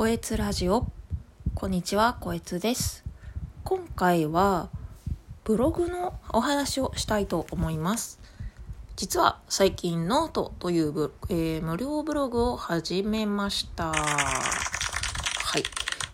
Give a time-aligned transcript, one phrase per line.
[0.00, 0.86] こえつラジオ。
[1.54, 3.04] こんにちはこえつです。
[3.64, 4.70] 今回は
[5.44, 8.18] ブログのお話をしたいと思います。
[8.96, 13.92] 実は最近ノートというブ、えー、無料ブログを始めました。
[13.92, 15.64] はい。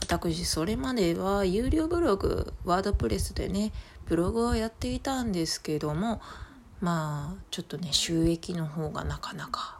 [0.00, 3.70] 私それまでは有料ブログ WordPress でね
[4.06, 6.22] ブログをやっていたんですけども
[6.80, 9.78] まあちょっとね収益の方がなかなか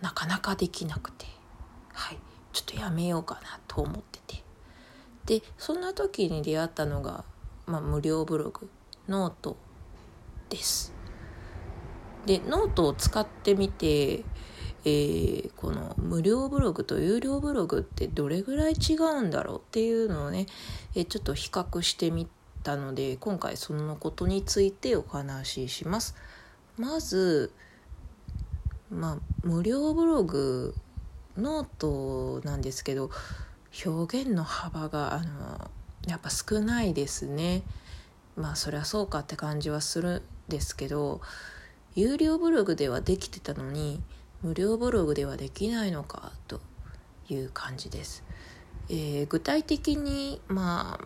[0.00, 1.26] なかなかできなくて。
[1.92, 2.18] はい。
[2.52, 4.42] ちょっとやめようかなと思ってて。
[5.26, 7.24] でそんな時に出会ったのが、
[7.66, 8.68] まあ、無料ブログ
[9.08, 9.56] ノート
[10.50, 10.92] です。
[12.26, 14.24] でノートを使ってみて、
[14.84, 20.46] えー、この無料ブログと有料ブログってどれぐらい違うんだろうっていうのをね、
[20.94, 22.28] えー、ちょっと比較してみ
[22.62, 26.14] たので今回そのことについてお話しします。
[26.76, 27.52] まず
[28.90, 30.74] まあ無料ブログ
[31.36, 33.10] ノートなんですけど
[33.86, 35.70] 表現の幅があの
[36.06, 37.62] やっぱ少ないですね。
[38.36, 41.20] まあそりゃそうかって感じはするんですけど
[41.94, 44.00] 有料ブログではできてたのに
[44.42, 46.60] 無料ブログではできないのかと
[47.28, 48.24] いう感じです、
[48.88, 50.98] えー、具体的にま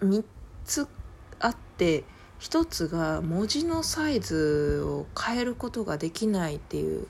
[0.00, 0.24] あ3
[0.64, 0.86] つ
[1.40, 2.04] あって
[2.40, 7.08] 1つが文字のサイズを変えることができないっていう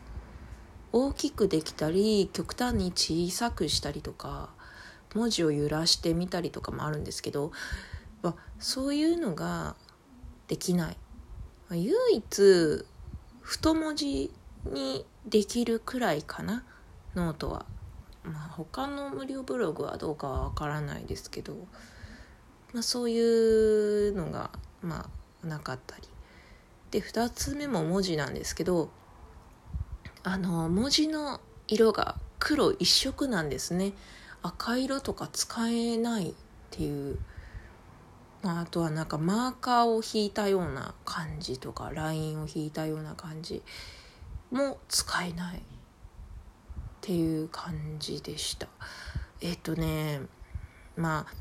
[0.93, 4.51] 大きくできたり極端に小さくしたりとか
[5.15, 7.53] 文字を揺らしてみたりとかもあるんですけど、
[8.59, 9.77] そういうのが
[10.49, 10.97] できない、
[11.71, 12.85] 唯一
[13.41, 14.33] 太文字
[14.65, 16.65] にできるくらいかな
[17.15, 17.65] ノートは、
[18.23, 21.55] まあ、他の無料ブログはどうかはわからないですけど、
[22.75, 24.51] まあ、そういうのが
[24.83, 25.09] ま
[25.43, 26.03] あなかったり。
[26.91, 28.91] で2つ目も文字なんですけど
[30.23, 33.93] あの文字の色が黒一色なんですね。
[34.43, 36.35] 赤色とか使えないっ
[36.71, 37.19] ていう、
[38.43, 43.63] あ、あとはなんかマーカーを引いたような感じとかラインを引いたような感じ
[44.51, 45.61] も使えないっ
[47.01, 48.69] ていう感じでした。
[49.41, 50.21] えっとね
[50.97, 51.35] まあ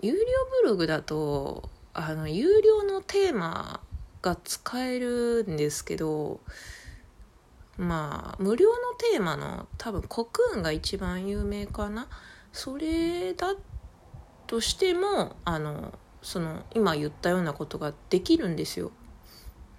[0.00, 0.18] 有料
[0.62, 3.80] ブログだとあの有料のテーマ
[4.22, 6.40] が使えるんですけど
[7.78, 8.74] まあ無料の
[9.12, 12.08] テーマの多分コクーンが一番有名かな。
[12.52, 13.54] それだ
[14.46, 18.92] としてもあのその今言ったようなことができるんですよ。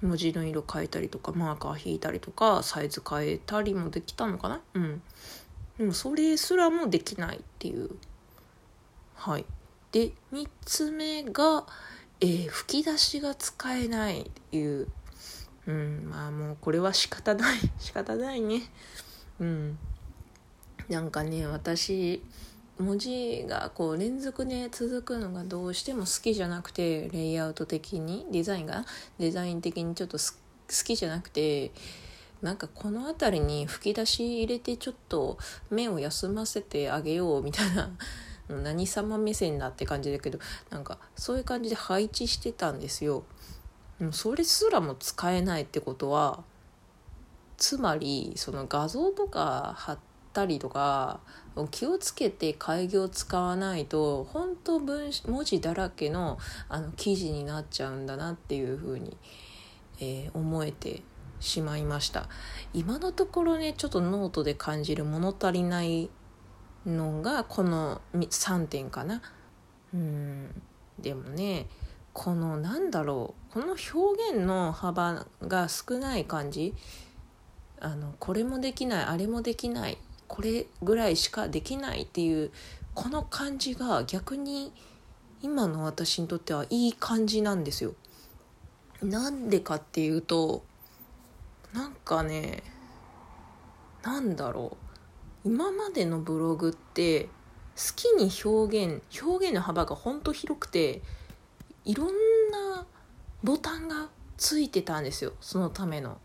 [0.01, 4.61] 文字の色変えたりとかマーカー引いたりとかサイズ変えたりもできたのかな？
[4.73, 5.01] うん。
[5.77, 7.91] でもそれすらもできないっていう。
[9.15, 9.45] はい。
[9.91, 11.65] で3つ目が、
[12.19, 14.87] えー、吹き出しが使えないっていう。
[15.67, 18.63] うんまあもうこれは仕方ない 仕方ないね
[19.39, 19.77] うん
[20.89, 22.21] なんかね私
[22.79, 28.85] 文字がこう連続で続くのがどうしても好きじゃなくてレイアウト的にデザインが
[29.19, 30.23] デザイン的にちょっと好
[30.83, 31.71] きじゃなくて
[32.41, 35.37] なんかこの辺りに吹き出し入れてちょっと
[35.69, 37.89] 目を休ませてあげようみたいな
[38.49, 43.23] 何様目線だって感じだけどなんかそういう感じで配置してたんですよ。
[44.11, 46.43] それすらも使えないってことは
[47.57, 49.99] つまりその画像とか貼っ
[50.33, 51.19] たりとか
[51.71, 59.15] 気をつけて開業使わないと本当文文字だらけのあの記事になっちゃうんだなっていうふうに、
[59.99, 61.03] えー、思えて
[61.39, 62.27] しまいました。
[62.73, 66.09] 今のところねちょっとノートで感じる物足りない
[66.85, 69.21] のがこの3点かな。
[69.93, 70.61] うん。
[70.99, 71.67] でもね
[72.13, 76.73] このなんだろうこの表現の幅が少ない感じ？
[77.79, 79.97] あのこれもできないあれもできない
[80.27, 82.51] これぐらいしかできないっていう
[82.93, 84.71] この感じが逆に
[85.41, 87.93] 今の私にとってはいい感じなんですよ。
[89.01, 90.63] なんでかっていうと
[91.73, 92.63] なんかね
[94.03, 94.77] なんだろ
[95.43, 97.29] う今までのブログって好
[97.95, 101.01] きに表現表現の幅がほんと広くて
[101.85, 102.07] いろん
[102.51, 102.85] な
[103.43, 106.17] ボタンがついてたんですよそのための。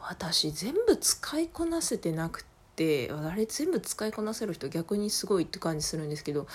[0.00, 2.44] 私全部使いこなせてなく
[2.76, 6.46] てあれ全部使いこなせる人逆にすごいって感じするんですけど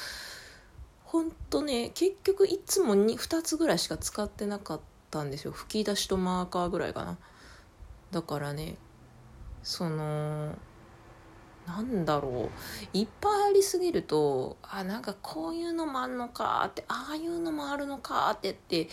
[1.03, 4.79] ほんとね結局いつも 2, 2つぐらいしか使ってなかっ
[5.11, 5.51] たんですよ。
[5.51, 7.17] 吹き出しとマーカーぐらいかな。
[8.11, 8.77] だからね
[9.61, 10.55] その
[11.67, 12.97] なんだろう。
[12.97, 18.89] いっぱいありすぎるとあなんかこういうのもあるのかってああいうのもあるのかってって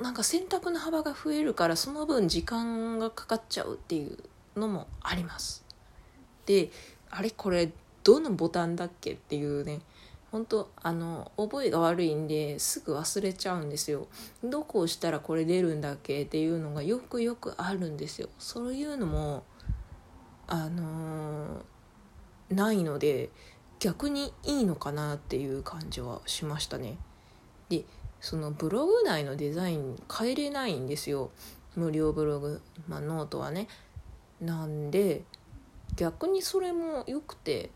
[0.00, 4.18] なんか選択の幅が増えるからその分時間がかかっちゃうっていう
[4.58, 5.64] のもあります。
[6.46, 6.70] で
[7.10, 7.70] あれこれ
[8.02, 9.80] どのボタンだっけっていうね
[10.30, 14.08] 本当あの覚えが悪いんですぐ忘れちゃうんですよ。
[14.42, 18.28] どこをしたらこれ出るんだっけっていうのがよくよくあるんですよ。
[18.38, 19.44] そういうのも
[20.46, 23.30] あのー、ないので
[23.78, 26.96] 逆にいいのかなっていう感じはしましたね。
[27.68, 27.84] で
[28.20, 31.30] そのブログ内のデザイン変えれないんですよ。
[31.76, 33.68] 無料ブログ、まあ、ノートはね。
[34.40, 35.22] なんで
[35.96, 37.70] 逆にそれも良くて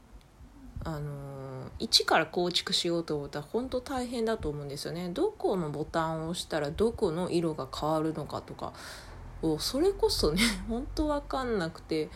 [0.85, 5.11] あの一から構築しようと思ったら本当大変だと思うんですよね。
[5.11, 8.73] どこのボタンを押したらどこの色が変わるのかとか。
[9.41, 12.09] をそれこそね 本当分かんなくて。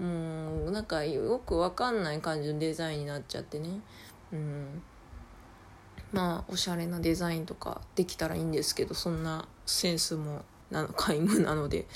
[0.00, 3.68] うんなんかよく分かんない感じのデザインになっちゃってね。
[4.32, 4.82] うん。
[6.12, 11.86] まあおしゃれなデザインとかできたらいいんですけどそんなセンスもな皆無なので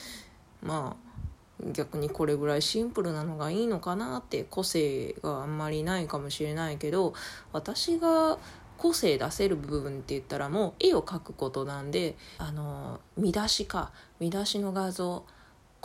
[0.62, 7.14] まあ逆にこれぐらいシンプルなのがいいのかなって個性があんまりないかもしれないけど
[7.52, 8.38] 私が
[8.76, 15.24] 個性出せる部分って言ったらもう絵を描くことなんであの見出しか見出しの画像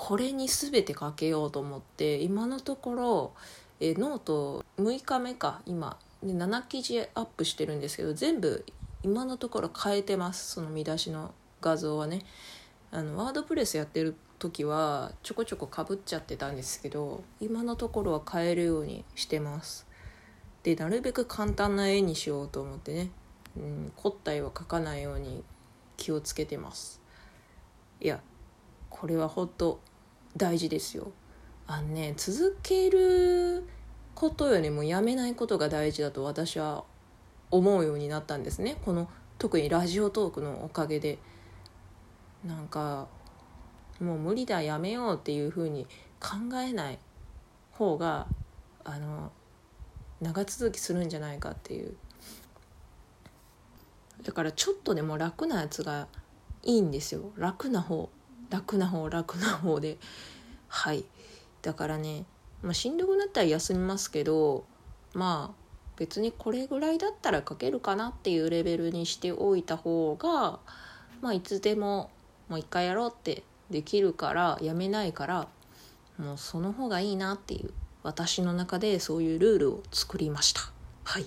[0.02, 3.34] これに全て描けようと思って今のところ
[3.82, 5.98] えノート6日目か今。
[6.24, 8.66] で7記事アップしてるんですけど全部
[9.04, 10.52] 今のところ変えてます。
[10.52, 12.22] その見出しの画像はね。
[12.92, 19.86] あのワードプレスやってる時はちょこちょこかぶっちゃってたんですけど今のところは変えるようにしてます。
[20.64, 23.12] でなるべく簡単な絵にしようと思ってね、
[23.58, 25.44] うん、凝った絵は描かないように
[25.98, 27.02] 気をつけてます。
[28.00, 28.22] いや
[28.90, 29.80] これは本当
[30.38, 31.12] 大事ですよ。
[31.68, 33.64] あのね続ける
[34.16, 36.84] ことよりもやめないことが大事だと私は
[37.52, 38.78] 思うようになったんですね。
[38.84, 41.20] この特にラジオトークのおかげで。
[42.46, 43.08] なんか
[44.00, 45.86] もう無理だやめようっていうふうに
[46.22, 47.00] 考えない
[47.72, 48.28] 方が
[48.86, 49.32] あの
[50.22, 51.96] 長続きするんじゃないかっていう。
[54.24, 56.08] だからちょっとでも楽なやつが
[56.64, 57.32] いいんですよ。
[57.36, 58.10] 楽な方。
[58.50, 59.98] 楽な方楽な方で。
[60.68, 61.06] はい。
[61.62, 62.26] だからね、
[62.62, 64.66] まあ、しんどくなったら休みますけど
[65.14, 65.60] まあ
[65.98, 70.60] 別にこれぐらいだったら書けるかなっていうレベルにしておいた方が
[71.22, 72.10] まあいつでも
[72.48, 75.48] もう一回やろうってできるからやめないから
[76.18, 77.72] もうその方がいいなっていう
[78.04, 80.62] 私の中でそういうルールを作りました。
[81.04, 81.26] はい。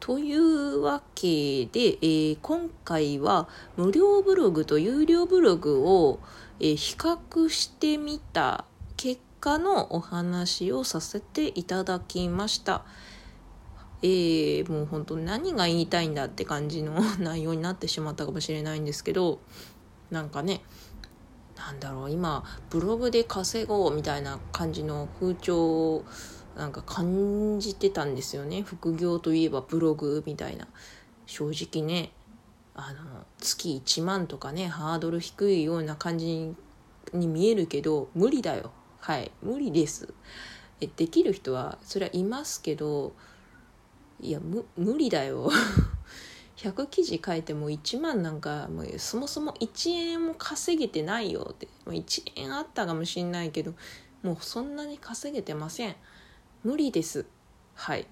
[0.00, 6.18] というわけで、えー、今回は無料ブログと有料ブログを、
[6.58, 8.64] えー、比較してみた
[8.96, 12.82] 結果のお話をさせていただきました。
[14.02, 19.40] えー、もう本当何が言いたいんだって感じの内容になってしまったかもしれないんですけど
[20.10, 20.62] なんかね
[21.54, 26.04] なんだろう今ブログで稼ごうみたいな感じの風潮を
[26.56, 28.62] なんか感じてたんですよね。
[28.62, 30.66] 副業といえばブログみたいな。
[31.26, 32.10] 正直ね
[32.74, 36.54] あの月1万とかねハードル低いような感じ
[37.12, 38.72] に見えるけど無理だよ。
[39.00, 39.30] はい。
[39.42, 40.12] 無理です。
[40.80, 43.12] えできる人はそれはいますけど
[44.20, 45.50] いや無理だよ。
[46.56, 51.68] 100記事書いても1万なんかもうそもそも1円も稼げてないよって。
[51.86, 53.74] 1円あったかもしんないけど
[54.22, 55.96] もうそんなに稼げてません。
[56.62, 57.24] 無理です。
[57.74, 58.06] はい。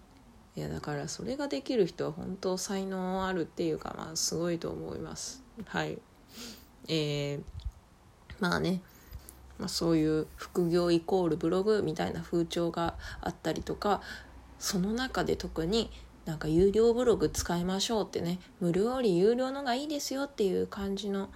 [0.57, 5.43] いやだからそれができる人は本当才能あるっていうかまあすごいと思います。
[5.67, 5.99] はい。
[6.89, 7.41] えー、
[8.41, 8.81] まあね。
[9.59, 14.03] まあ、そういう副業イコールブログみたいな風潮があったりとか
[14.61, 15.91] その中で特に
[16.27, 18.39] なんか有料ブログ使いましょうってね。
[18.61, 21.31] 無料より有料のがいいですよっていう感じの、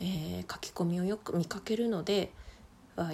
[0.00, 2.32] えー、書き込みをよく見かけるので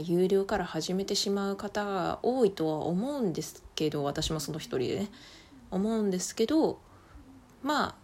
[0.04, 5.10] 有料から始めてしまう方が多いとは思うんですけど私もその一人でね。
[5.70, 6.78] 思うんですけど
[7.62, 7.94] まあ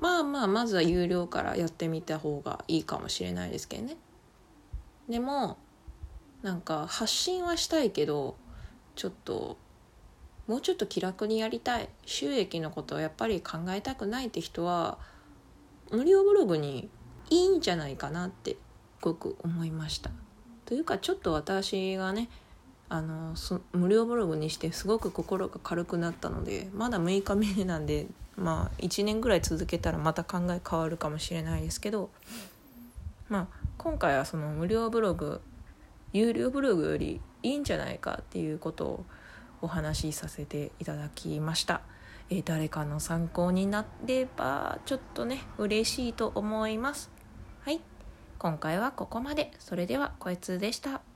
[0.00, 3.96] まあまあまずは有料からやってみた方がいいかもしれないですけどね。
[5.08, 5.56] でも
[6.42, 8.36] なんか発信はしたいけど
[8.96, 9.56] ちょっと
[10.46, 11.88] もうちょっと気楽にやりたい。
[12.04, 14.98] 収益のことをやっぱり考えたくないって人は
[15.90, 16.90] 無料ブログに
[17.30, 18.56] いいんじゃないかなってす
[19.00, 20.10] ごく思いました。
[20.66, 22.28] というかちょっと私がね
[22.88, 23.34] あの
[23.72, 28.06] 無料ブログにしてすごく心が軽くなったのでまだ6日目なんで
[28.36, 32.10] まあ1年ぐらい続けたらまた考え変わるかもしれないですけど
[33.28, 35.40] まあ今回はその無料ブログ
[36.12, 39.04] 有料ブログよりいいんじゃないかっていうことを
[39.60, 41.80] お話しさせていただきました。
[42.30, 47.10] えー、誰かの参考になればちょっとね嬉しいと思います。
[47.62, 47.80] はい
[48.44, 51.13] 今回はここまでそれではこいつでした。